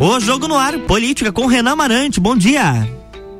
[0.00, 2.20] O Jogo no Ar, política com Renan Marante.
[2.20, 2.88] Bom dia.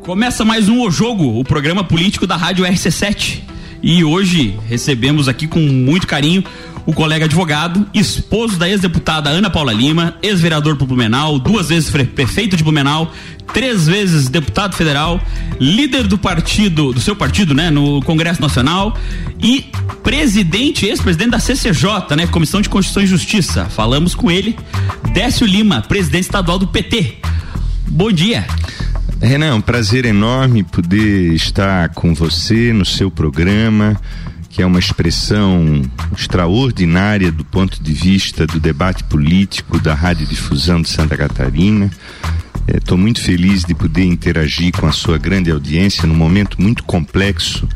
[0.02, 3.42] Começa mais um O Jogo, o programa político da Rádio RC7.
[3.80, 6.42] E hoje recebemos aqui com muito carinho
[6.88, 12.56] o colega advogado, esposo da ex-deputada Ana Paula Lima, ex-vereador por Blumenau, duas vezes prefeito
[12.56, 13.12] de Blumenau,
[13.52, 15.20] três vezes deputado federal,
[15.60, 18.96] líder do partido, do seu partido, né, no Congresso Nacional
[19.38, 19.66] e
[20.02, 23.66] presidente, ex-presidente da CCJ, né, Comissão de Constituição e Justiça.
[23.66, 24.58] Falamos com ele,
[25.12, 27.18] Décio Lima, presidente estadual do PT.
[27.86, 28.46] Bom dia.
[29.20, 33.94] Renan, um prazer enorme poder estar com você no seu programa
[34.58, 40.88] que é uma expressão extraordinária do ponto de vista do debate político da Radiodifusão de
[40.88, 41.88] Santa Catarina.
[42.66, 46.82] Estou é, muito feliz de poder interagir com a sua grande audiência num momento muito
[46.82, 47.68] complexo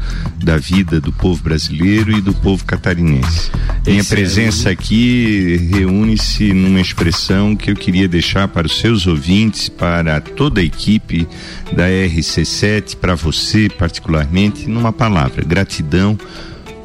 [0.42, 3.52] da vida do povo brasileiro e do povo catarinense.
[3.86, 10.20] Minha presença aqui reúne-se numa expressão que eu queria deixar para os seus ouvintes, para
[10.20, 11.28] toda a equipe
[11.76, 16.18] da RC7, para você particularmente, numa palavra: gratidão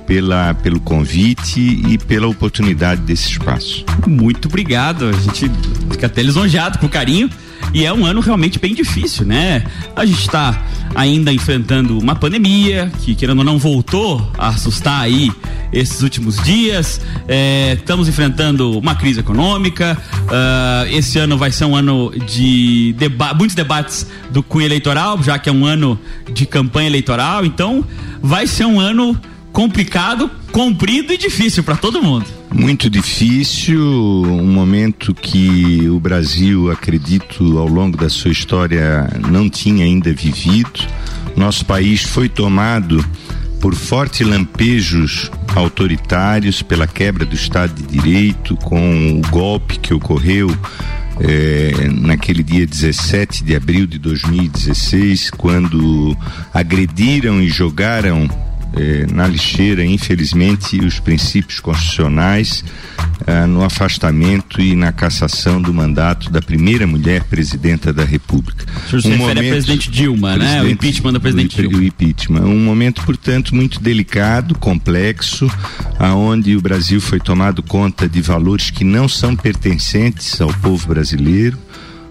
[0.07, 3.85] pela, pelo convite e pela oportunidade desse espaço.
[4.07, 5.05] Muito obrigado.
[5.05, 5.51] A gente
[5.91, 7.29] fica até lisonjeado com o carinho.
[7.73, 9.63] E é um ano realmente bem difícil, né?
[9.95, 15.31] A gente está ainda enfrentando uma pandemia que, querendo ou não, voltou a assustar aí
[15.73, 17.01] esses últimos dias.
[17.27, 19.97] É, estamos enfrentando uma crise econômica.
[20.13, 25.37] Uh, esse ano vai ser um ano de deba muitos debates do cunho eleitoral, já
[25.37, 25.99] que é um ano
[26.31, 27.43] de campanha eleitoral.
[27.45, 27.83] Então,
[28.21, 29.19] vai ser um ano
[29.57, 32.27] complicado, comprido e difícil para todo mundo.
[32.53, 39.83] Muito difícil, um momento que o Brasil, acredito, ao longo da sua história não tinha
[39.83, 40.79] ainda vivido.
[41.35, 43.03] Nosso país foi tomado
[43.59, 50.55] por fortes lampejos autoritários, pela quebra do Estado de Direito, com o golpe que ocorreu
[51.19, 56.15] é, naquele dia 17 de abril de 2016, quando
[56.53, 58.29] agrediram e jogaram
[58.77, 62.63] eh, na lixeira, infelizmente, os princípios constitucionais
[63.25, 68.65] eh, no afastamento e na cassação do mandato da primeira mulher presidenta da República.
[68.85, 70.63] O senhor se um refere momento, a presidente Dilma, presidente, né?
[70.63, 71.77] O impeachment da presidente o, Dilma.
[71.77, 72.41] O impeachment.
[72.41, 75.51] Um momento, portanto, muito delicado, complexo,
[75.99, 81.66] aonde o Brasil foi tomado conta de valores que não são pertencentes ao povo brasileiro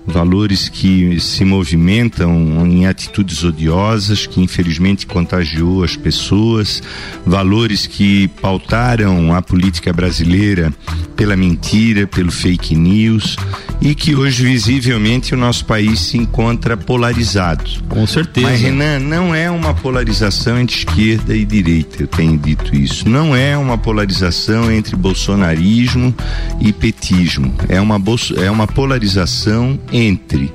[0.06, 6.82] valores que se movimentam em atitudes odiosas, que infelizmente contagiou as pessoas,
[7.24, 10.72] valores que pautaram a política brasileira
[11.16, 13.36] pela mentira, pelo fake news
[13.80, 17.64] e que hoje visivelmente o nosso país se encontra polarizado.
[17.88, 18.48] Com certeza.
[18.48, 23.08] Mas Renan, não é uma polarização entre esquerda e direita, eu tenho dito isso.
[23.08, 26.14] Não é uma polarização entre bolsonarismo
[26.60, 27.54] e petismo.
[27.68, 28.00] É uma
[28.42, 30.52] é uma polarização entre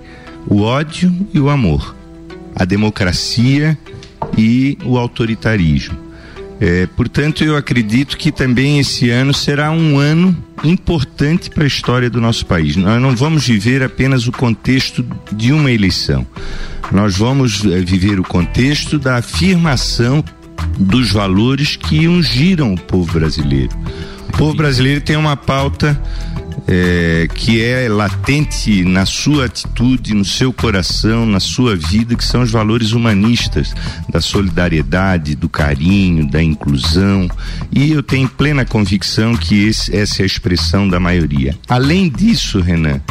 [0.48, 1.96] o ódio e o amor,
[2.56, 3.78] a democracia
[4.38, 5.98] e o autoritarismo.
[6.60, 12.08] É, portanto, eu acredito que também esse ano será um ano importante para a história
[12.08, 12.76] do nosso país.
[12.76, 16.26] Nós não vamos viver apenas o contexto de uma eleição.
[16.92, 20.24] Nós vamos é, viver o contexto da afirmação
[20.78, 23.76] dos valores que ungiram o povo brasileiro.
[24.30, 26.00] O povo brasileiro tem uma pauta
[26.68, 32.42] é, que é latente na sua atitude, no seu coração, na sua vida, que são
[32.42, 33.74] os valores humanistas,
[34.10, 37.28] da solidariedade, do carinho, da inclusão.
[37.72, 41.58] E eu tenho plena convicção que esse, essa é a expressão da maioria.
[41.68, 43.02] Além disso, Renan,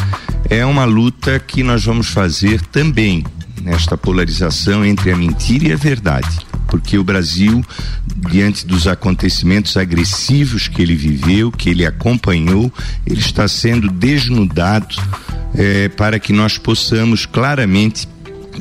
[0.48, 3.24] é uma luta que nós vamos fazer também
[3.62, 7.62] nesta polarização entre a mentira e a verdade porque o Brasil,
[8.30, 12.72] diante dos acontecimentos agressivos que ele viveu, que ele acompanhou,
[13.04, 14.94] ele está sendo desnudado
[15.54, 18.08] é, para que nós possamos claramente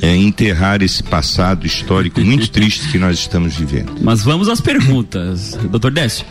[0.02, 3.92] é, enterrar esse passado histórico muito triste que nós estamos vivendo.
[4.02, 6.26] Mas vamos às perguntas, doutor Décio.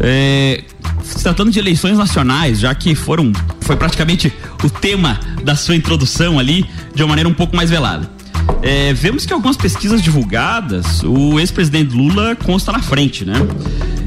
[0.00, 0.62] É,
[1.02, 4.32] se tratando de eleições nacionais, já que foram foi praticamente
[4.62, 8.21] o tema da sua introdução ali, de uma maneira um pouco mais velada.
[8.62, 13.34] É, vemos que algumas pesquisas divulgadas, o ex-presidente Lula consta na frente, né?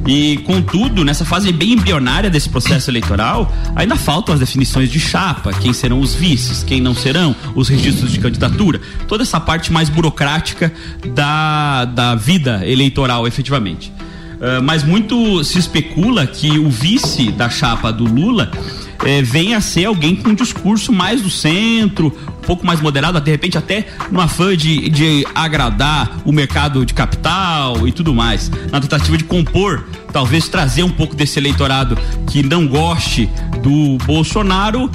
[0.07, 5.51] E, contudo, nessa fase bem embrionária desse processo eleitoral, ainda faltam as definições de chapa,
[5.53, 9.89] quem serão os vices, quem não serão, os registros de candidatura, toda essa parte mais
[9.89, 10.71] burocrática
[11.13, 13.91] da, da vida eleitoral, efetivamente.
[14.35, 18.51] Uh, mas muito se especula que o vice da chapa do Lula
[19.03, 22.15] é, venha a ser alguém com um discurso mais do centro,
[22.45, 27.87] pouco mais moderado, de repente até no afã de, de agradar o mercado de capital
[27.87, 31.97] e tudo mais, na tentativa de compor, talvez trazer um pouco desse eleitorado
[32.29, 33.29] que não goste
[33.61, 34.89] do Bolsonaro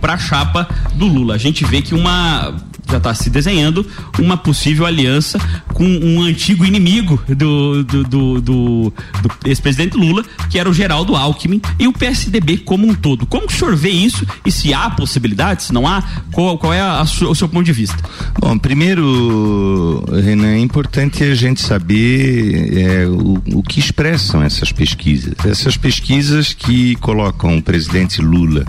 [0.00, 1.34] para a chapa do Lula.
[1.34, 2.56] A gente vê que uma
[2.88, 3.86] já está se desenhando
[4.18, 5.38] uma possível aliança
[5.72, 8.92] com um antigo inimigo do, do, do, do,
[9.22, 13.26] do ex-presidente Lula, que era o Geraldo Alckmin, e o PSDB como um todo.
[13.26, 16.02] Como o senhor vê isso e se há possibilidade, se não há,
[16.32, 17.96] qual, qual é a, a o seu ponto de vista?
[18.38, 25.34] Bom, primeiro, Renan, é importante a gente saber é, o, o que expressam essas pesquisas.
[25.44, 28.64] Essas pesquisas que colocam o presidente Lula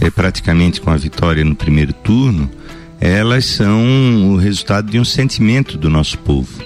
[0.00, 2.50] é, praticamente com a vitória no primeiro turno,
[3.00, 6.62] elas são o resultado de um sentimento do nosso povo.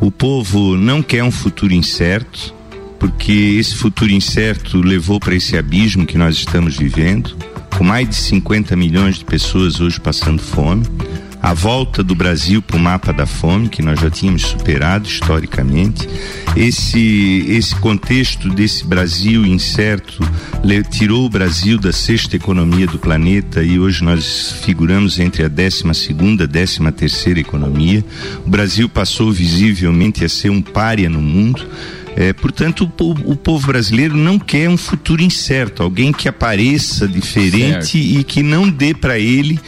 [0.00, 2.54] O povo não quer um futuro incerto,
[2.98, 7.36] porque esse futuro incerto levou para esse abismo que nós estamos vivendo,
[7.76, 10.86] com mais de 50 milhões de pessoas hoje passando fome
[11.42, 16.08] a volta do Brasil para o mapa da fome, que nós já tínhamos superado historicamente.
[16.56, 20.22] Esse, esse contexto desse Brasil incerto
[20.90, 25.92] tirou o Brasil da sexta economia do planeta e hoje nós figuramos entre a décima
[25.94, 28.04] segunda, décima terceira economia.
[28.46, 31.66] O Brasil passou visivelmente a ser um pária no mundo.
[32.16, 37.92] É, portanto, o, o, povo brasileiro não quer um futuro incerto, alguém que apareça diferente
[37.92, 37.96] certo.
[37.96, 39.58] e que não dê para ele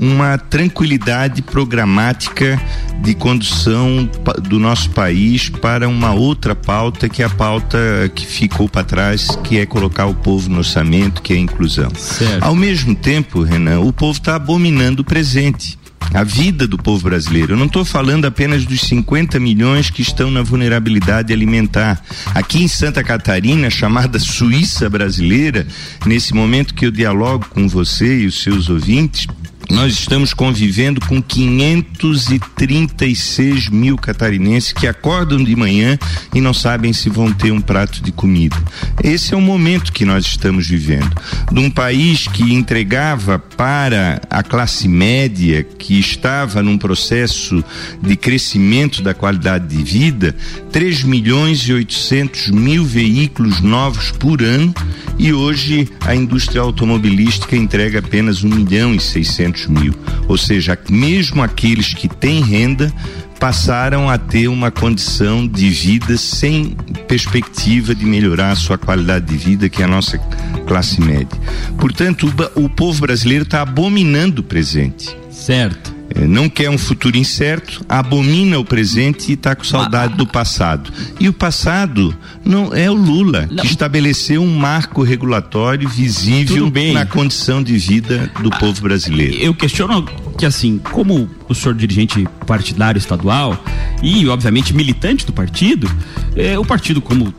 [0.00, 2.60] uma tranquilidade programática
[3.02, 4.08] de condução
[4.42, 7.78] do nosso país para uma outra pauta que é a pauta
[8.14, 11.90] que ficou para trás, que é colocar o povo no orçamento, que é a inclusão.
[11.94, 12.42] Certo.
[12.42, 15.79] Ao mesmo tempo, Renan, o povo está abominando o presente
[16.12, 17.52] a vida do povo brasileiro.
[17.52, 22.02] Eu não estou falando apenas dos 50 milhões que estão na vulnerabilidade alimentar.
[22.34, 25.66] Aqui em Santa Catarina, chamada Suíça brasileira,
[26.04, 29.26] nesse momento que eu dialogo com você e os seus ouvintes,
[29.70, 35.98] nós estamos convivendo com 536 mil catarinenses que acordam de manhã
[36.34, 38.56] e não sabem se vão ter um prato de comida.
[39.02, 41.10] Esse é o momento que nós estamos vivendo.
[41.50, 47.64] De um país que entregava para a classe média, que estava num processo
[48.02, 50.34] de crescimento da qualidade de vida,
[50.72, 54.74] 3 milhões e 800 mil veículos novos por ano
[55.18, 59.94] e hoje a indústria automobilística entrega apenas 1 milhão e 600 mil.
[60.28, 62.92] Ou seja, mesmo aqueles que têm renda
[63.38, 66.76] passaram a ter uma condição de vida sem
[67.08, 70.18] perspectiva de melhorar a sua qualidade de vida, que é a nossa
[70.66, 71.40] classe média.
[71.78, 75.16] Portanto, o, o povo brasileiro está abominando o presente.
[75.30, 75.99] Certo.
[76.14, 80.92] É, não quer um futuro incerto, abomina o presente e está com saudade do passado.
[81.20, 87.62] E o passado não é o Lula que estabeleceu um marco regulatório visível na condição
[87.62, 89.36] de vida do ah, povo brasileiro.
[89.36, 90.04] Eu questiono
[90.36, 93.62] que assim, como o senhor dirigente partidário estadual
[94.02, 95.88] e obviamente militante do partido,
[96.34, 97.32] é, o partido como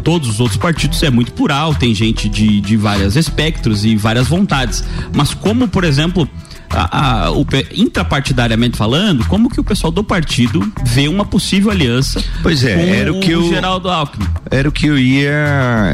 [0.00, 4.28] todos os outros partidos é muito plural, tem gente de, de vários espectros e várias
[4.28, 4.82] vontades.
[5.14, 6.28] Mas como, por exemplo,
[6.70, 7.44] a, a, o,
[7.74, 13.12] intrapartidariamente falando, como que o pessoal do partido vê uma possível aliança pois é, era
[13.12, 14.26] o que eu, Geraldo Alckmin?
[14.50, 15.30] Era o que eu ia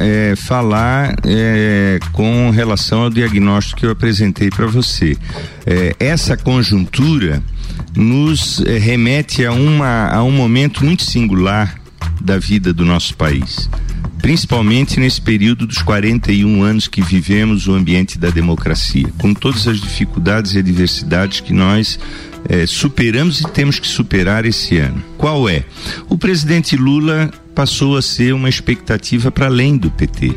[0.00, 5.16] é, falar é, com relação ao diagnóstico que eu apresentei para você.
[5.66, 7.42] É, essa conjuntura
[7.94, 11.76] nos é, remete a, uma, a um momento muito singular
[12.20, 13.68] da vida do nosso país
[14.26, 19.80] principalmente nesse período dos 41 anos que vivemos o ambiente da democracia, com todas as
[19.80, 21.96] dificuldades e adversidades que nós
[22.48, 25.00] eh, superamos e temos que superar esse ano.
[25.16, 25.62] Qual é?
[26.08, 30.34] O presidente Lula passou a ser uma expectativa para além do PT.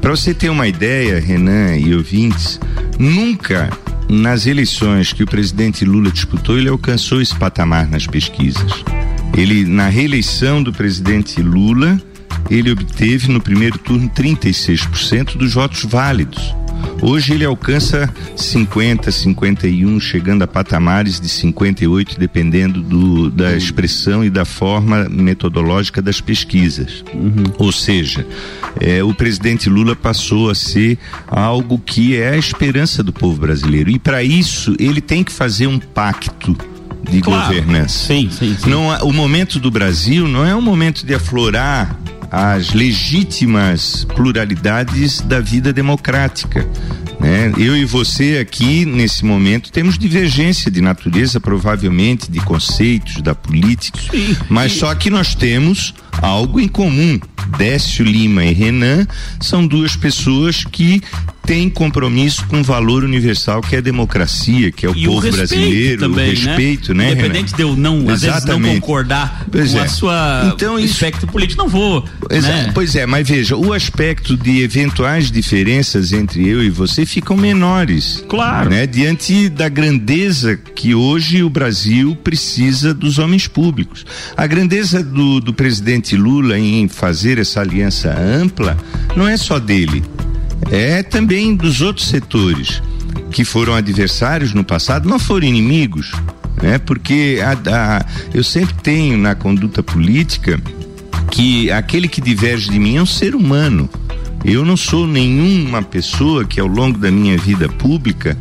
[0.00, 2.58] Para você ter uma ideia, Renan e ouvintes,
[2.98, 3.70] nunca
[4.08, 8.84] nas eleições que o presidente Lula disputou, ele alcançou esse patamar nas pesquisas.
[9.38, 11.96] Ele, na reeleição do presidente Lula,
[12.48, 16.54] ele obteve no primeiro turno 36% dos votos válidos.
[17.02, 24.28] Hoje ele alcança 50, 51, chegando a patamares de 58, dependendo do, da expressão e
[24.28, 27.02] da forma metodológica das pesquisas.
[27.14, 27.44] Uhum.
[27.58, 28.26] Ou seja,
[28.78, 33.90] é, o presidente Lula passou a ser algo que é a esperança do povo brasileiro.
[33.90, 36.56] E para isso ele tem que fazer um pacto
[37.10, 37.46] de claro.
[37.46, 38.06] governança.
[38.06, 38.70] Sim, sim, sim.
[38.70, 41.98] Não, o momento do Brasil não é um momento de aflorar
[42.30, 46.66] as legítimas pluralidades da vida democrática.
[47.18, 47.52] Né?
[47.58, 53.98] Eu e você aqui, nesse momento, temos divergência de natureza, provavelmente, de conceitos, da política,
[54.10, 54.36] Sim.
[54.48, 57.18] mas só que nós temos algo em comum.
[57.58, 59.06] Décio Lima e Renan
[59.40, 61.02] são duas pessoas que
[61.44, 65.26] tem compromisso com o valor universal que é a democracia, que é o e povo
[65.26, 67.06] o brasileiro, também, o respeito, né?
[67.06, 69.82] né Independente de eu não, vezes, não concordar pois com é.
[69.82, 72.04] a sua então, aspecto político, não vou.
[72.20, 72.66] Pois, né?
[72.68, 77.36] é, pois é, mas veja, o aspecto de eventuais diferenças entre eu e você ficam
[77.36, 78.24] menores.
[78.28, 78.70] Claro.
[78.70, 78.86] Né?
[78.86, 84.04] Diante da grandeza que hoje o Brasil precisa dos homens públicos.
[84.36, 88.76] A grandeza do, do presidente Lula em fazer essa aliança ampla
[89.16, 90.02] não é só dele
[90.70, 92.82] é também dos outros setores
[93.30, 96.12] que foram adversários no passado, não foram inimigos,
[96.62, 96.78] né?
[96.78, 97.52] Porque a,
[97.98, 100.60] a, eu sempre tenho na conduta política
[101.30, 103.88] que aquele que diverge de mim é um ser humano.
[104.44, 108.36] Eu não sou nenhuma pessoa que ao longo da minha vida pública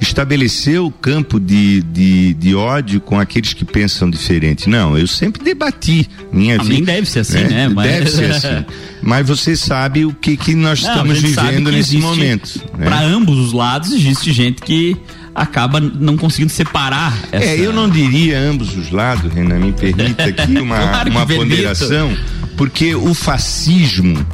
[0.00, 4.68] estabeleceu o campo de, de, de, ódio com aqueles que pensam diferente.
[4.68, 6.74] Não, eu sempre debati minha a vida.
[6.74, 7.48] Nem deve ser assim, né?
[7.48, 7.68] né?
[7.68, 7.90] Mas...
[7.90, 8.64] Deve ser assim.
[9.02, 12.60] Mas você sabe o que, que nós não, estamos vivendo nesse momento.
[12.76, 12.84] Né?
[12.84, 14.96] Para ambos os lados existe gente que
[15.34, 17.16] acaba não conseguindo separar.
[17.32, 17.44] Essa...
[17.44, 22.14] É, eu não diria ambos os lados, Renan, me permita aqui uma, claro uma ponderação,
[22.56, 24.26] porque o fascismo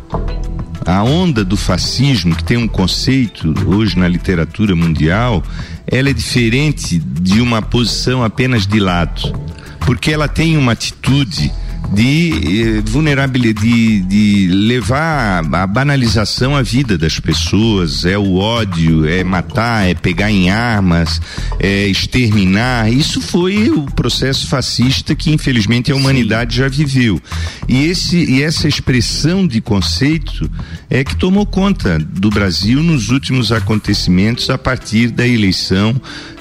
[0.86, 5.42] a onda do fascismo, que tem um conceito hoje na literatura mundial,
[5.84, 9.32] ela é diferente de uma posição apenas de lado,
[9.80, 11.52] porque ela tem uma atitude
[11.92, 19.06] de eh, vulnerabilidade, de, de levar a banalização à vida das pessoas, é o ódio,
[19.06, 21.20] é matar, é pegar em armas,
[21.58, 22.90] é exterminar.
[22.90, 26.60] Isso foi o processo fascista que infelizmente a humanidade Sim.
[26.60, 27.20] já viveu.
[27.68, 30.50] E, esse, e essa expressão de conceito
[30.90, 35.94] é que tomou conta do Brasil nos últimos acontecimentos a partir da eleição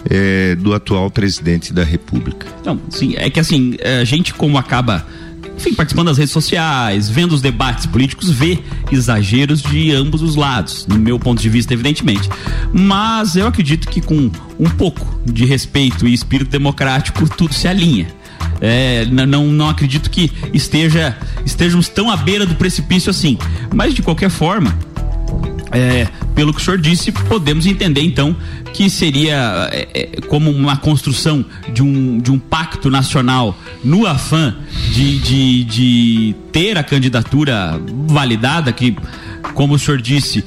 [0.10, 2.48] é, do atual presidente da República.
[2.64, 5.06] Não, sim, é que assim, a gente como acaba
[5.58, 8.60] enfim, participando das redes sociais, vendo os debates políticos, vê
[8.92, 12.30] exageros de ambos os lados, no meu ponto de vista, evidentemente.
[12.74, 18.08] Mas eu acredito que com um pouco de respeito e espírito democrático, tudo se alinha.
[18.62, 23.38] É, não, não acredito que esteja estejamos tão à beira do precipício assim.
[23.74, 24.78] Mas de qualquer forma,
[25.72, 28.36] é, pelo que o senhor disse, podemos entender então
[28.74, 34.55] que seria é, é, como uma construção de um, de um pacto nacional no afã
[34.91, 38.95] de, de, de ter a candidatura validada, que,
[39.53, 40.43] como o senhor disse,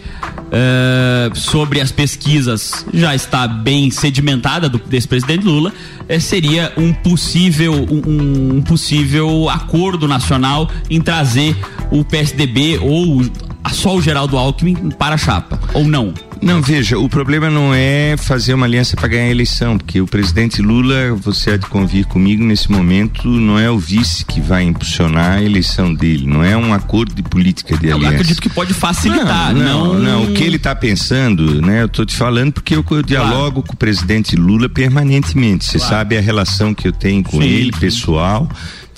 [0.53, 5.73] é, sobre as pesquisas já está bem sedimentada do, desse presidente Lula,
[6.09, 11.57] é, seria um possível, um, um possível acordo nacional em trazer
[11.91, 13.23] o PSDB ou
[13.71, 16.15] só o Geraldo Alckmin para a chapa, ou não?
[16.41, 20.07] Não, veja, o problema não é fazer uma aliança para ganhar a eleição, porque o
[20.07, 24.63] presidente Lula, você há de convir comigo nesse momento, não é o vice que vai
[24.63, 28.07] impulsionar a eleição dele, não é um acordo de política de aliança.
[28.07, 29.95] Eu acredito que pode facilitar, não.
[29.95, 31.83] Não, não, o que ele está pensando, né?
[31.83, 33.63] Eu estou te falando porque eu, eu dialogo claro.
[33.63, 35.65] com o presidente Lula permanentemente.
[35.65, 35.95] Você claro.
[35.95, 37.81] sabe a relação que eu tenho com sim, ele, sim.
[37.81, 38.49] pessoal.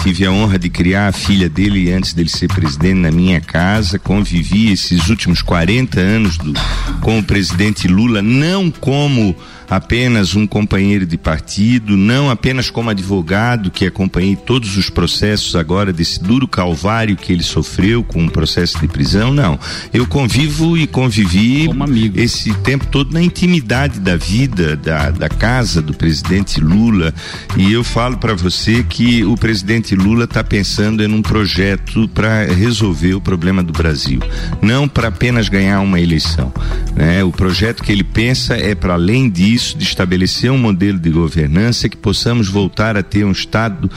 [0.02, 3.98] Tive a honra de criar a filha dele antes dele ser presidente na minha casa.
[3.98, 6.54] Convivi esses últimos 40 anos do,
[7.02, 9.36] com o presidente Lula, não como
[9.70, 15.92] apenas um companheiro de partido, não apenas como advogado que acompanhei todos os processos agora
[15.92, 19.56] desse duro calvário que ele sofreu com o um processo de prisão, não.
[19.94, 21.68] Eu convivo e convivi
[22.16, 27.14] esse tempo todo na intimidade da vida, da, da casa do presidente Lula.
[27.56, 32.44] E eu falo para você que o presidente Lula está pensando em um projeto para
[32.46, 34.18] resolver o problema do Brasil,
[34.60, 36.52] não para apenas ganhar uma eleição.
[36.96, 37.22] Né?
[37.22, 41.88] O projeto que ele pensa é para além disso de estabelecer um modelo de governança
[41.88, 43.90] que possamos voltar a ter um estado,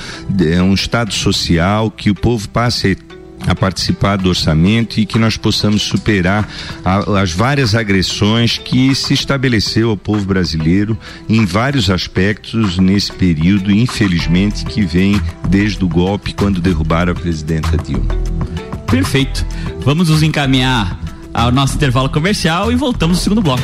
[0.63, 2.97] um estado social, que o povo passe
[3.47, 6.47] a participar do orçamento e que nós possamos superar
[6.83, 13.71] a, as várias agressões que se estabeleceu ao povo brasileiro em vários aspectos nesse período,
[13.71, 18.15] infelizmente, que vem desde o golpe quando derrubaram a presidenta Dilma.
[18.87, 19.45] Perfeito.
[19.79, 20.99] Vamos nos encaminhar
[21.33, 23.63] ao nosso intervalo comercial e voltamos no segundo bloco.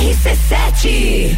[0.00, 1.36] RC7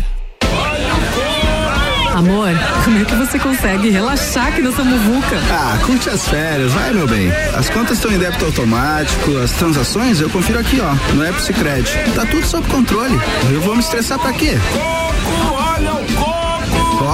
[2.15, 2.51] Amor,
[2.85, 5.37] como é que você consegue relaxar aqui nessa muvuca?
[5.51, 7.29] Ah, curte as férias, vai meu bem.
[7.57, 12.15] As contas estão em débito automático, as transações eu confiro aqui, ó, no App Cred.
[12.15, 13.21] Tá tudo sob controle.
[13.53, 14.57] Eu vou me estressar pra quê?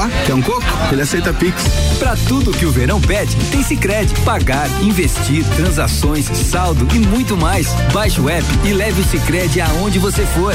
[0.00, 0.64] Ó, quer um coco?
[0.90, 1.62] Ele aceita Pix.
[1.99, 4.11] Pra tudo que o verão pede, tem Cicred.
[4.25, 7.69] Pagar, investir, transações, saldo e muito mais.
[7.92, 10.54] Baixe o app e leve o Cicred aonde você for.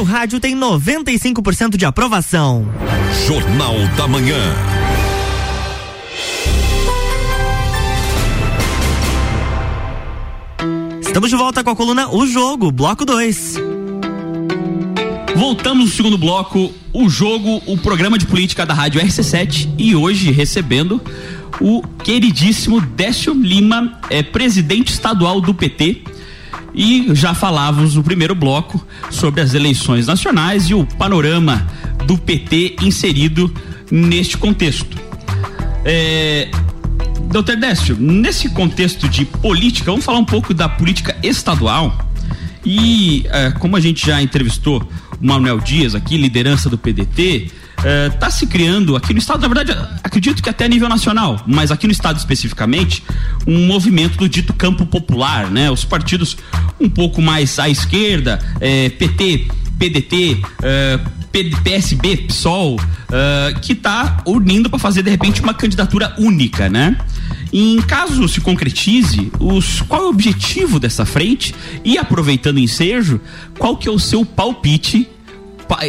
[0.00, 2.66] Seu rádio tem 95% de aprovação.
[3.26, 4.38] Jornal da Manhã.
[11.02, 13.56] Estamos de volta com a coluna O Jogo, bloco 2.
[15.36, 20.30] Voltamos no segundo bloco, o jogo, o programa de política da Rádio RC7 e hoje
[20.30, 20.98] recebendo
[21.60, 26.04] o queridíssimo Décio Lima, é, presidente estadual do PT.
[26.74, 31.66] E já falávamos no primeiro bloco sobre as eleições nacionais e o panorama
[32.06, 33.52] do PT inserido
[33.90, 34.96] neste contexto.
[35.84, 36.48] É,
[37.30, 41.96] Doutor Décio, nesse contexto de política, vamos falar um pouco da política estadual.
[42.64, 44.82] E é, como a gente já entrevistou
[45.20, 47.50] o Manuel Dias aqui, liderança do PDT,
[48.12, 51.70] está se criando aqui no estado, na verdade, acredito que até a nível nacional, mas
[51.70, 53.02] aqui no estado especificamente,
[53.46, 55.70] um movimento do dito campo popular, né?
[55.70, 56.36] Os partidos
[56.78, 64.68] um pouco mais à esquerda, é, PT, PDT, é, PSB, PSOL, uh, que está unindo
[64.68, 66.96] para fazer de repente uma candidatura única, né?
[67.52, 71.54] Em caso se concretize, os, qual é o objetivo dessa frente?
[71.84, 73.20] E aproveitando o ensejo,
[73.58, 75.08] qual que é o seu palpite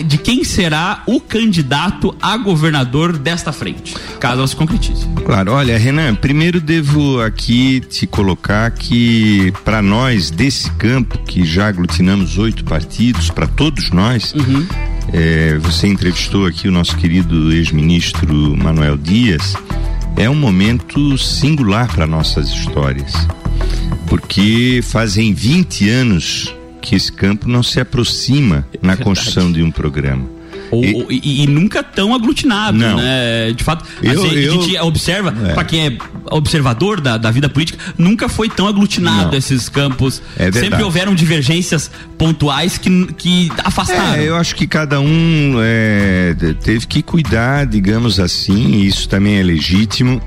[0.06, 5.08] de quem será o candidato a governador desta frente, caso ela se concretize.
[5.26, 11.68] Claro, olha, Renan, primeiro devo aqui te colocar que para nós desse campo que já
[11.68, 14.66] aglutinamos oito partidos, para todos nós, uhum.
[15.12, 19.56] é, você entrevistou aqui o nosso querido ex-ministro Manuel Dias,
[20.16, 23.14] é um momento singular para nossas histórias,
[24.08, 30.26] porque fazem 20 anos que esse campo não se aproxima na construção de um programa.
[30.70, 32.96] Ou- ou- e, e nunca tão aglutinado, Não.
[32.96, 33.52] né?
[33.52, 35.54] De fato, Eu- assim, eu- a gente observa, É.
[35.54, 35.98] pra quem é
[36.32, 39.38] observador da, da vida política, nunca foi tão aglutinado Não.
[39.38, 40.22] esses campos.
[40.38, 40.68] É verdade.
[40.68, 44.14] Sempre houveram divergências pontuais que, que afastaram.
[44.16, 49.40] É, eu acho que cada um é, teve que cuidar, digamos assim, e isso também
[49.40, 50.22] é legítimo,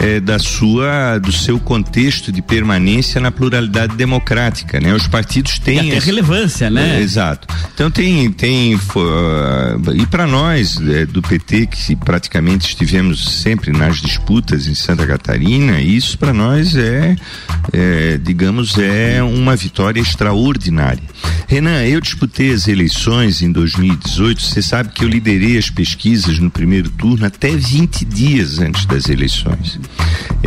[0.00, 4.94] é, da sua, do seu contexto de permanência na pluralidade democrática, né?
[4.94, 6.98] Os partidos têm esse- relevância, né?
[6.98, 7.46] É, exato.
[7.74, 14.00] Então tem tem ah, e para nós é, do PT que praticamente estivemos sempre nas
[14.00, 17.16] disputas em Santa Catarina, isso para nós é,
[17.72, 21.02] é, digamos é uma vitória extraordinária.
[21.46, 24.40] Renan, eu disputei as eleições em 2018.
[24.40, 29.08] Você sabe que eu liderei as pesquisas no primeiro turno até 20 dias antes das
[29.08, 29.78] eleições.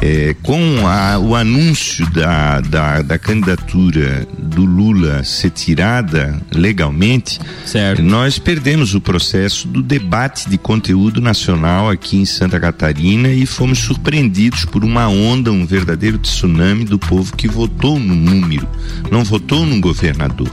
[0.01, 7.39] É, com a- o anúncio da, da, da candidatura do Lula ser tirada legalmente,
[8.03, 13.79] nós perdemos o processo do debate de conteúdo nacional aqui em Santa Catarina e fomos
[13.79, 18.67] surpreendidos por uma onda, um verdadeiro tsunami do povo que votou no número,
[19.12, 20.49] não votou num governador.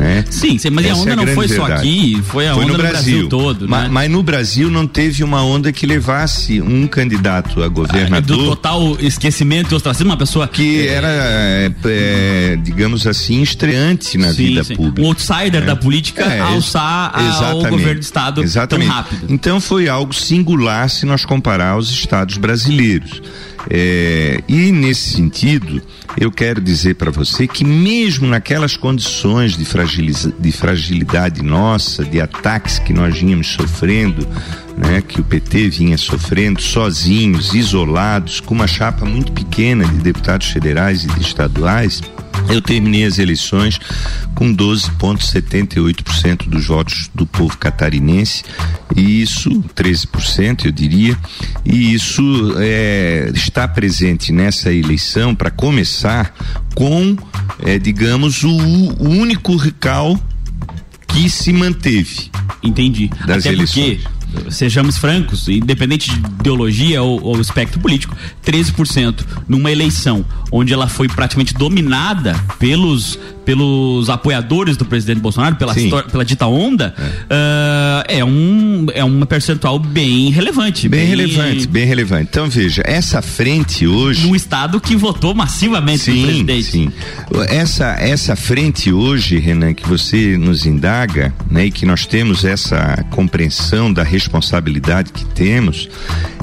[0.00, 0.24] Né?
[0.30, 1.88] Sim, sim, mas a Essa onda é não grande foi só verdade.
[1.88, 3.88] aqui, foi a onda no Brasil todo, Ma- né?
[3.90, 8.36] Mas no Brasil não teve uma onda que levasse um candidato a governador.
[8.38, 14.28] do total esquecimento e ostracismo, uma pessoa que era, é, é, digamos assim, estreante na
[14.28, 14.74] Sim, vida sim.
[14.74, 15.02] pública.
[15.02, 15.66] Um outsider É.
[15.66, 17.12] da política É, alçar
[17.44, 18.86] ao governo do estado Exatamente.
[18.88, 19.26] tão rápido.
[19.28, 23.20] Então foi algo singular se nós comparar aos estados brasileiros.
[23.68, 25.82] É, e nesse sentido,
[26.16, 29.64] eu quero dizer para você que mesmo naquelas condições de,
[30.38, 34.26] de fragilidade nossa, de ataques que nós vínhamos sofrendo,
[34.76, 40.48] né, que o PT vinha sofrendo sozinhos, isolados, com uma chapa muito pequena de deputados
[40.48, 42.00] federais e de estaduais,
[42.50, 43.78] eu terminei as eleições
[44.34, 48.44] com 12,78% dos votos do povo catarinense,
[48.96, 51.16] e isso, 13%, eu diria,
[51.64, 52.22] e isso
[52.58, 56.34] é, está presente nessa eleição, para começar,
[56.74, 57.16] com,
[57.64, 60.18] é, digamos, o, o único recal
[61.08, 62.30] que se manteve.
[62.62, 63.10] Entendi.
[63.26, 64.02] Das Até eleições.
[64.02, 64.19] porque,
[64.50, 71.08] sejamos francos, independente de ideologia ou, ou espectro político, 13% numa eleição onde ela foi
[71.08, 75.74] praticamente dominada pelos, pelos apoiadores do presidente Bolsonaro, pela,
[76.10, 76.94] pela dita onda,
[77.28, 80.88] ah, é, um, é uma percentual bem relevante.
[80.88, 82.28] Bem relevante, bem relevante.
[82.30, 84.26] Então veja, essa frente hoje.
[84.26, 86.64] Num estado que votou massivamente no sim, presidente.
[86.64, 86.92] Sim.
[87.48, 93.04] Essa, essa frente hoje, Renan, que você nos indaga, né, e que nós temos essa
[93.10, 95.88] compreensão da responsabilidade que temos,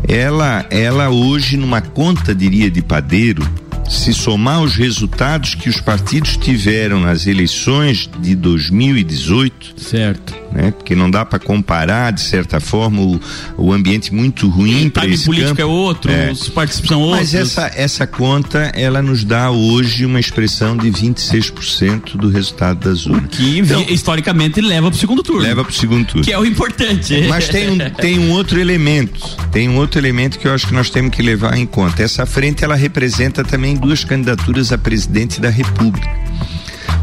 [0.07, 3.47] ela, ela hoje, numa conta, diria, de padeiro,
[3.87, 10.35] se somar os resultados que os partidos tiveram nas eleições de 2018, certo?
[10.51, 10.71] Né?
[10.71, 13.19] Porque não dá para comparar de certa forma o,
[13.57, 15.61] o ambiente muito ruim para esse político campo.
[15.61, 17.51] é outro, os participantes são Mas outros.
[17.57, 23.29] essa essa conta ela nos dá hoje uma expressão de 26% do resultado das urnas.
[23.31, 25.41] Que vi- historicamente leva pro segundo turno.
[25.41, 26.23] Então, Leva pro segundo turno.
[26.23, 27.25] Que é o importante.
[27.27, 29.19] Mas tem um, tem um outro elemento,
[29.51, 32.03] tem um outro elemento que eu acho que nós temos que levar em conta.
[32.03, 36.07] Essa frente ela representa também duas candidaturas a presidente da República.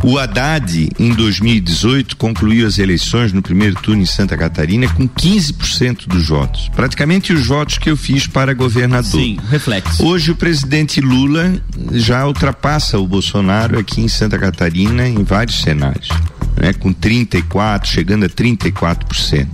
[0.06, 6.06] O Haddad, em 2018, concluiu as eleições no primeiro turno em Santa Catarina com 15%
[6.06, 6.68] dos votos.
[6.76, 9.18] Praticamente os votos que eu fiz para governador.
[9.18, 10.04] Sim, reflexo.
[10.04, 11.54] Hoje o presidente Lula
[11.92, 16.10] já ultrapassa o Bolsonaro aqui em Santa Catarina em vários cenários.
[16.54, 19.48] Né, com 34, chegando a 34%.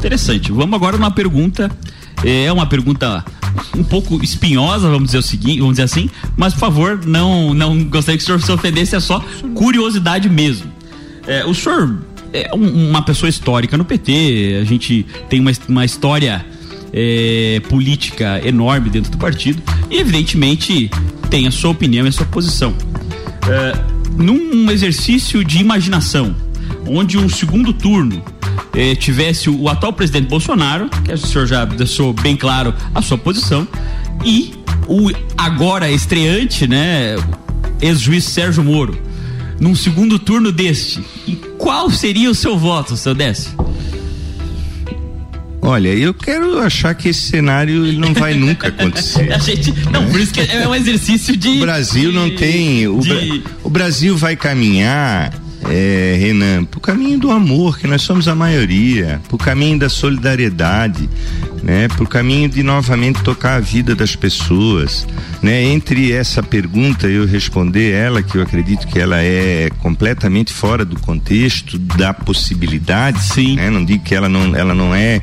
[0.00, 0.50] Interessante.
[0.50, 1.70] Vamos agora numa pergunta.
[2.24, 3.24] É uma pergunta
[3.76, 7.84] um pouco espinhosa, vamos dizer o seguinte, vamos dizer assim, mas por favor, não não
[7.84, 9.22] gostaria que o senhor se ofendesse, é só
[9.54, 10.70] curiosidade mesmo.
[11.26, 11.98] É, o senhor
[12.32, 16.44] é um- uma pessoa histórica no PT, a gente tem uma, uma história
[16.92, 20.90] é, política enorme dentro do partido e evidentemente
[21.28, 22.74] tem a sua opinião e a sua posição.
[23.48, 23.78] É,
[24.16, 26.34] num exercício de imaginação,
[26.86, 28.22] onde um segundo turno
[28.74, 33.02] eh, tivesse o, o atual presidente Bolsonaro, que o senhor já deixou bem claro a
[33.02, 33.66] sua posição,
[34.24, 34.52] e
[34.88, 37.16] o agora estreante, né,
[37.80, 38.98] ex-juiz Sérgio Moro,
[39.60, 43.52] num segundo turno deste, e qual seria o seu voto, seu Décio?
[45.62, 49.32] Olha, eu quero achar que esse cenário ele não vai nunca acontecer.
[49.34, 51.48] A gente, não, por isso que é um exercício de.
[51.48, 52.86] O Brasil não tem.
[52.86, 58.28] O, Bra- o Brasil vai caminhar, é, Renan, pro caminho do amor, que nós somos
[58.28, 61.08] a maioria, pro caminho da solidariedade.
[61.62, 65.04] né, por caminho de novamente tocar a vida das pessoas,
[65.42, 65.64] né?
[65.64, 70.96] Entre essa pergunta eu responder ela que eu acredito que ela é completamente fora do
[71.00, 73.68] contexto da possibilidade, sim, né?
[73.68, 75.22] Não digo que ela não ela não é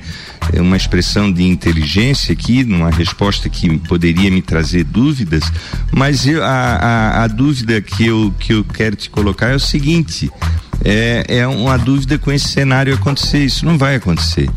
[0.60, 5.44] uma expressão de inteligência aqui, numa resposta que poderia me trazer dúvidas,
[5.92, 9.60] mas eu, a, a, a dúvida que eu, que eu quero te colocar é o
[9.60, 10.30] seguinte:
[10.84, 13.40] é, é uma dúvida com esse cenário acontecer.
[13.40, 14.50] Isso não vai acontecer.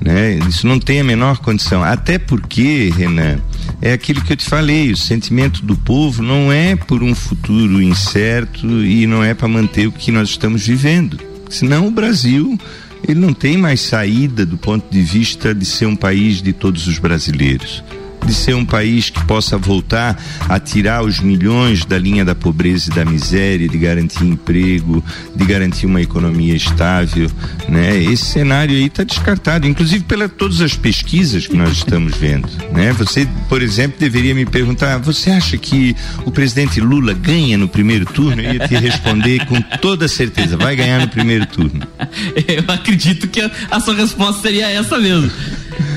[0.00, 0.34] Né?
[0.48, 1.82] Isso não tem a menor condição.
[1.82, 3.38] Até porque, Renan,
[3.80, 7.82] é aquilo que eu te falei: o sentimento do povo não é por um futuro
[7.82, 11.18] incerto e não é para manter o que nós estamos vivendo.
[11.48, 12.58] Senão o Brasil
[13.06, 16.86] ele não tem mais saída do ponto de vista de ser um país de todos
[16.86, 17.82] os brasileiros
[18.24, 22.90] de ser um país que possa voltar a tirar os milhões da linha da pobreza
[22.90, 25.04] e da miséria, de garantir emprego,
[25.34, 27.30] de garantir uma economia estável,
[27.68, 27.96] né?
[28.02, 32.92] Esse cenário aí está descartado, inclusive pelas todas as pesquisas que nós estamos vendo, né?
[32.94, 38.06] Você, por exemplo, deveria me perguntar, você acha que o presidente Lula ganha no primeiro
[38.06, 38.42] turno?
[38.42, 41.86] Eu ia te responder com toda certeza, vai ganhar no primeiro turno.
[42.46, 45.30] Eu acredito que a, a sua resposta seria essa mesmo.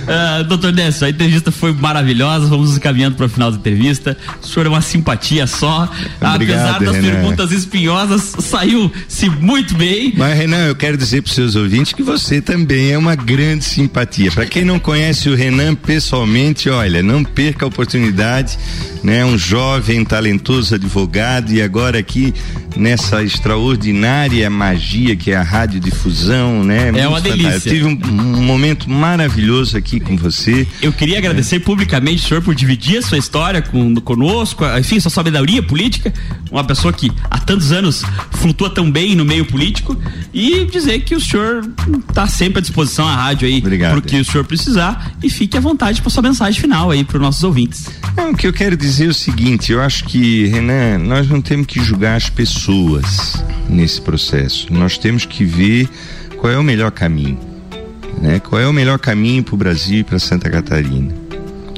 [0.05, 2.47] Uh, doutor Décio, a entrevista foi maravilhosa.
[2.47, 4.17] Vamos caminhando para o final da entrevista.
[4.41, 5.89] O senhor é uma simpatia só.
[6.21, 7.09] Obrigado, Apesar das Renan.
[7.09, 10.13] perguntas espinhosas, saiu-se muito bem.
[10.15, 13.65] Mas, Renan, eu quero dizer para os seus ouvintes que você também é uma grande
[13.65, 14.31] simpatia.
[14.31, 18.57] Para quem não conhece o Renan pessoalmente, olha, não perca a oportunidade,
[19.05, 19.23] né?
[19.23, 22.33] Um jovem, talentoso advogado e agora aqui
[22.75, 26.87] nessa extraordinária magia que é a radiodifusão, né?
[26.87, 27.43] É Muito uma fantástico.
[27.43, 27.69] delícia.
[27.69, 30.67] Eu tive um, um momento maravilhoso aqui com você.
[30.81, 35.11] Eu queria agradecer publicamente o senhor por dividir a sua história com, conosco, enfim, sua
[35.11, 36.11] sabedoria política,
[36.51, 39.95] uma pessoa que há tantos anos flutua tão bem no meio político
[40.33, 41.63] e dizer que o senhor
[42.09, 43.93] está sempre à disposição à rádio aí, Obrigado.
[43.93, 47.21] porque o senhor precisar e fique à vontade para sua mensagem final aí para os
[47.21, 47.85] nossos ouvintes.
[48.17, 51.41] Não, o que eu quero dizer é o seguinte, eu acho que, Renan, nós não
[51.41, 54.67] temos que julgar as pessoas nesse processo.
[54.71, 55.89] Nós temos que ver
[56.37, 57.39] qual é o melhor caminho.
[58.21, 58.39] Né?
[58.39, 61.13] Qual é o melhor caminho para o Brasil e para Santa Catarina.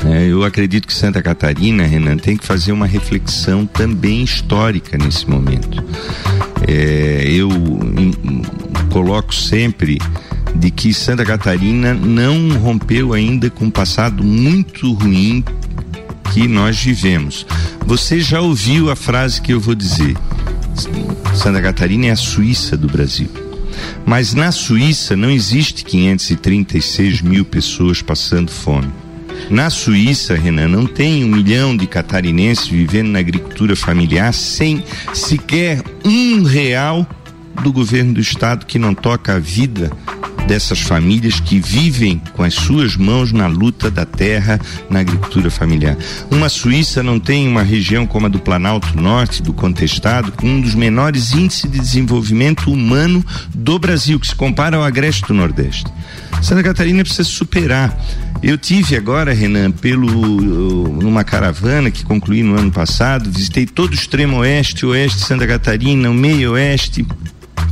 [0.06, 5.28] É, eu acredito que Santa Catarina, Renan, tem que fazer uma reflexão também histórica nesse
[5.28, 5.84] momento.
[6.68, 8.44] É, eu em-
[8.92, 9.98] coloco sempre
[10.56, 15.44] de que Santa Catarina não rompeu ainda com um passado muito ruim
[16.34, 17.46] que nós vivemos.
[17.86, 20.16] Você já ouviu a frase que eu vou dizer?
[21.34, 23.30] Santa Catarina é a Suíça do Brasil.
[24.06, 28.92] Mas na Suíça não existe 536 mil pessoas passando fome.
[29.50, 35.82] Na Suíça, Renan, não tem um milhão de catarinenses vivendo na agricultura familiar sem sequer
[36.04, 37.08] um real
[37.64, 39.92] do governo do estado que não toca a vida
[40.48, 45.98] dessas famílias que vivem com as suas mãos na luta da terra, na agricultura familiar.
[46.32, 50.62] Uma Suíça não tem uma região como a do Planalto Norte, do contestado, com um
[50.62, 55.92] dos menores índices de desenvolvimento humano do Brasil, que se compara ao agreste do Nordeste.
[56.42, 57.98] Santa Catarina precisa superar.
[58.42, 63.96] Eu tive agora, Renan, pelo numa caravana que concluí no ano passado, visitei todo o
[63.96, 67.06] extremo oeste, oeste de Santa Catarina, o meio oeste,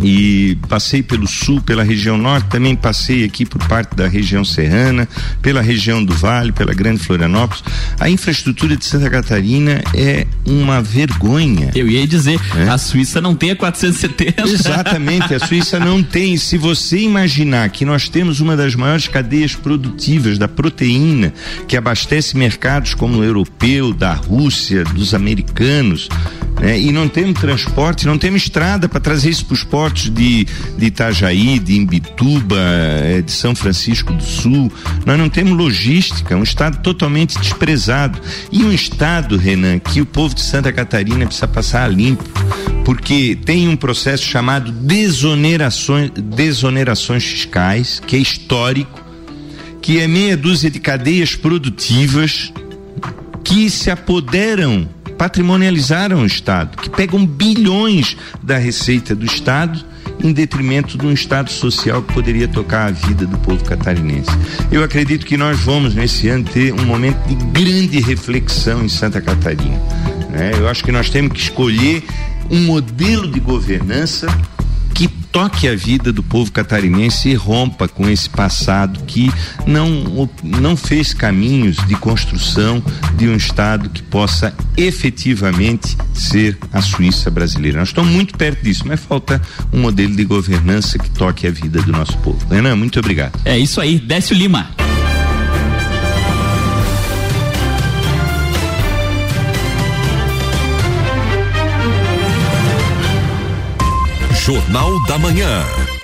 [0.02, 5.08] e passei pelo sul, pela região norte, também passei aqui por parte da região serrana,
[5.42, 7.64] pela região do Vale, pela Grande Florianópolis.
[8.00, 11.72] A infraestrutura de Santa Catarina é uma vergonha.
[11.76, 14.44] Eu ia dizer, a Suíça não tem a 470.
[14.50, 16.38] Exatamente, a Suíça não tem.
[16.38, 21.34] Se você imaginar que nós temos uma das maiores cadeias produtivas da proteína,
[21.68, 26.10] que abastece mercados como o europeu, da Rússia, dos americanos,
[26.60, 26.80] né?
[26.80, 30.46] e não temos transporte, não temos estrada para trazer isso para os portos de,
[30.78, 34.72] de Itajaí, de Imbituba, eh, de São Francisco do Sul.
[35.06, 38.20] Nós não temos logística, um estado totalmente desprezado.
[38.52, 42.24] E um estado, Renan, que o povo de Santa Catarina precisa passar a limpo
[42.86, 49.04] porque tem um processo chamado desonerações, desonerações fiscais, que é histórico,
[49.82, 52.54] que é meia dúzia de cadeias produtivas
[53.44, 59.84] que se apoderam, patrimonializaram o Estado, que pegam bilhões da receita do Estado
[60.24, 64.30] em detrimento de um Estado social que poderia tocar a vida do povo catarinense.
[64.72, 69.22] Eu acredito que nós vamos, nesse ano, ter um momento de grande reflexão em Santa
[69.22, 69.78] Catarina.
[70.30, 70.52] né?
[70.58, 72.04] Eu acho que nós temos que escolher
[72.50, 74.28] um modelo de governança
[75.36, 79.30] toque a vida do povo catarinense e rompa com esse passado que
[79.68, 82.82] não, não fez caminhos de construção
[83.18, 87.80] de um Estado que possa efetivamente ser a Suíça brasileira.
[87.80, 89.42] Nós estamos muito perto disso, mas falta
[89.74, 92.40] um modelo de governança que toque a vida do nosso povo.
[92.50, 93.38] Renan, muito obrigado.
[93.44, 94.70] É isso aí, Décio Lima.
[104.46, 105.95] Jornal da Manhã.